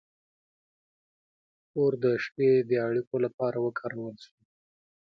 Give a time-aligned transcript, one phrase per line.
[1.77, 4.35] •اور د شپې د اړیکو لپاره وکارول شو.